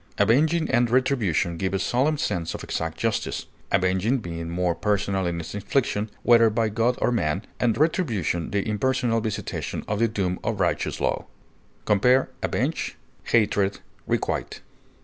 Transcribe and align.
Avenging 0.17 0.67
and 0.71 0.89
retribution 0.89 1.57
give 1.57 1.75
a 1.75 1.77
solemn 1.77 2.17
sense 2.17 2.55
of 2.55 2.63
exact 2.63 2.97
justice, 2.97 3.45
avenging 3.71 4.17
being 4.17 4.49
more 4.49 4.73
personal 4.73 5.27
in 5.27 5.39
its 5.39 5.53
infliction, 5.53 6.09
whether 6.23 6.49
by 6.49 6.69
God 6.69 6.95
or 6.99 7.11
man, 7.11 7.43
and 7.59 7.77
retribution 7.77 8.49
the 8.49 8.67
impersonal 8.67 9.21
visitation 9.21 9.83
of 9.87 9.99
the 9.99 10.07
doom 10.07 10.39
of 10.43 10.59
righteous 10.59 10.99
law. 10.99 11.27
Compare 11.85 12.31
AVENGE; 12.41 12.95
HATRED; 13.25 13.79
REQUITE. 14.07 14.61